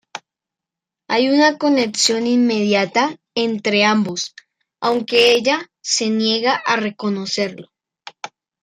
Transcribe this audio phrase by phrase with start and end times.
[1.07, 4.33] Hay una conexión inmediata entre ambos,
[4.81, 7.71] aunque ella se niega a reconocerlo.